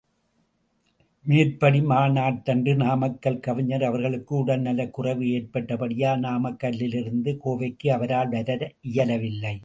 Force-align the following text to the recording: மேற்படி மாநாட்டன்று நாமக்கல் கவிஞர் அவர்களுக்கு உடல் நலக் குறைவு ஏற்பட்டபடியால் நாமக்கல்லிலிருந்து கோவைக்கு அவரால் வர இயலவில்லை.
மேற்படி 1.25 1.79
மாநாட்டன்று 1.81 2.73
நாமக்கல் 2.75 3.37
கவிஞர் 3.39 3.83
அவர்களுக்கு 3.83 4.35
உடல் 4.35 4.59
நலக் 4.59 4.93
குறைவு 4.93 5.25
ஏற்பட்டபடியால் 5.27 6.23
நாமக்கல்லிலிருந்து 6.23 7.33
கோவைக்கு 7.45 7.89
அவரால் 7.89 8.29
வர 8.29 8.71
இயலவில்லை. 8.81 9.55